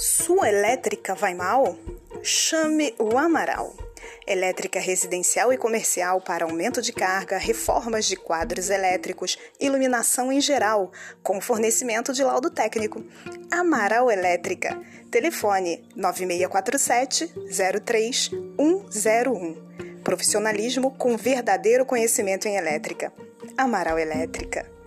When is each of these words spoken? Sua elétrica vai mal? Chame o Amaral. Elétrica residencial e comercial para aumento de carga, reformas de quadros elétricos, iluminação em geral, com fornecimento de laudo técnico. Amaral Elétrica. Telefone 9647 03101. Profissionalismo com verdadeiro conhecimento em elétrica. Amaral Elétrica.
Sua 0.00 0.48
elétrica 0.48 1.14
vai 1.14 1.34
mal? 1.34 1.76
Chame 2.22 2.94
o 2.98 3.18
Amaral. 3.18 3.76
Elétrica 4.26 4.80
residencial 4.80 5.52
e 5.52 5.58
comercial 5.58 6.22
para 6.22 6.46
aumento 6.46 6.80
de 6.80 6.90
carga, 6.90 7.36
reformas 7.36 8.06
de 8.06 8.16
quadros 8.16 8.70
elétricos, 8.70 9.36
iluminação 9.60 10.32
em 10.32 10.40
geral, 10.40 10.90
com 11.22 11.38
fornecimento 11.38 12.14
de 12.14 12.24
laudo 12.24 12.48
técnico. 12.48 13.04
Amaral 13.50 14.10
Elétrica. 14.10 14.80
Telefone 15.10 15.86
9647 15.94 17.34
03101. 17.84 20.00
Profissionalismo 20.02 20.92
com 20.92 21.14
verdadeiro 21.14 21.84
conhecimento 21.84 22.48
em 22.48 22.56
elétrica. 22.56 23.12
Amaral 23.54 23.98
Elétrica. 23.98 24.79